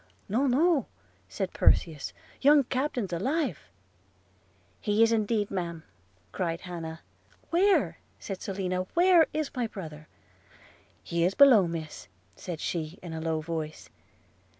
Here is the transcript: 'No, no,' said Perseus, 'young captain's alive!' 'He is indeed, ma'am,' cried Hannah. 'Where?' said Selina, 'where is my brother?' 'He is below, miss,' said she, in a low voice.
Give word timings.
'No, 0.27 0.47
no,' 0.47 0.87
said 1.29 1.53
Perseus, 1.53 2.11
'young 2.41 2.63
captain's 2.63 3.13
alive!' 3.13 3.69
'He 4.79 5.03
is 5.03 5.11
indeed, 5.11 5.51
ma'am,' 5.51 5.83
cried 6.31 6.61
Hannah. 6.61 7.01
'Where?' 7.51 7.99
said 8.17 8.41
Selina, 8.41 8.87
'where 8.95 9.27
is 9.31 9.51
my 9.55 9.67
brother?' 9.67 10.07
'He 11.03 11.23
is 11.23 11.35
below, 11.35 11.67
miss,' 11.67 12.07
said 12.35 12.59
she, 12.59 12.97
in 13.03 13.13
a 13.13 13.21
low 13.21 13.41
voice. 13.41 13.91